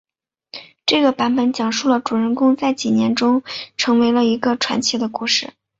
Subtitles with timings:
[0.87, 3.43] 这个版本讲述了主人公在几年中
[3.77, 5.53] 成为了一个传奇的故事。